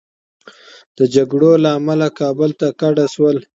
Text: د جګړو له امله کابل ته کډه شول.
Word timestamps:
د 0.97 0.99
جګړو 1.15 1.51
له 1.63 1.69
امله 1.79 2.07
کابل 2.19 2.49
ته 2.59 2.67
کډه 2.79 3.05
شول. 3.13 3.37